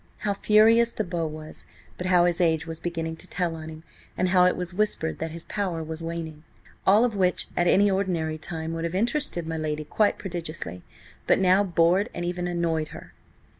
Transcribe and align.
How 0.25 0.33
furious 0.33 0.93
the 0.93 1.03
Beau 1.03 1.27
was, 1.27 1.67
but 1.95 2.07
how 2.07 2.25
his 2.25 2.41
age 2.41 2.65
was 2.65 2.79
beginning 2.79 3.17
to 3.17 3.27
tell 3.27 3.53
on 3.55 3.69
him, 3.69 3.83
and 4.17 4.29
how 4.29 4.45
it 4.45 4.55
was 4.55 4.73
whispered 4.73 5.19
that 5.19 5.29
his 5.29 5.45
power 5.45 5.83
was 5.83 6.01
waning. 6.01 6.41
All 6.87 7.05
of 7.05 7.15
which 7.15 7.49
at 7.55 7.67
any 7.67 7.91
ordinary 7.91 8.39
time 8.39 8.73
would 8.73 8.83
have 8.83 8.95
interested 8.95 9.45
my 9.45 9.57
lady 9.57 9.83
quite 9.83 10.17
prodigiously, 10.17 10.83
but 11.27 11.37
now 11.37 11.63
bored 11.63 12.09
and 12.15 12.25
even 12.25 12.47
annoyed 12.47 12.87
her. 12.87 13.13